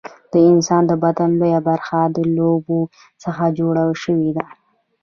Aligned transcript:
د 0.31 0.33
انسان 0.51 0.83
د 0.87 0.91
بدن 1.03 1.29
لویه 1.39 1.61
برخه 1.69 1.99
له 2.35 2.43
اوبو 2.53 2.79
څخه 3.23 3.43
جوړه 3.59 3.83
شوې 4.03 4.29
ده 4.37 4.45